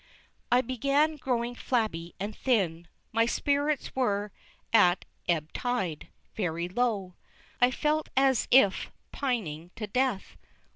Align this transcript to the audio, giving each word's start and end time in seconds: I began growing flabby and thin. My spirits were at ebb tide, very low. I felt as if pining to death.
I 0.51 0.61
began 0.61 1.17
growing 1.17 1.53
flabby 1.53 2.15
and 2.19 2.35
thin. 2.35 2.87
My 3.11 3.27
spirits 3.27 3.95
were 3.95 4.31
at 4.73 5.05
ebb 5.29 5.53
tide, 5.53 6.07
very 6.33 6.67
low. 6.67 7.13
I 7.61 7.69
felt 7.69 8.09
as 8.17 8.47
if 8.49 8.91
pining 9.11 9.69
to 9.75 9.85
death. 9.85 10.37